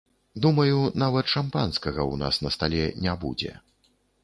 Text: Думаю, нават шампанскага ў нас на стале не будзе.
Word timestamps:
Думаю, 0.45 0.79
нават 1.03 1.25
шампанскага 1.35 2.01
ў 2.11 2.15
нас 2.23 2.35
на 2.47 2.55
стале 2.57 2.83
не 3.07 3.17
будзе. 3.27 3.57